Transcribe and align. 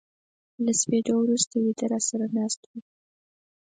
له 0.65 0.71
سپېدو 0.79 1.13
ورو 1.17 1.35
سته 1.43 1.55
و 1.59 1.65
يده 1.71 1.85
را 1.91 1.99
سره 2.09 2.25
ناست 2.37 2.61
وې 2.69 2.79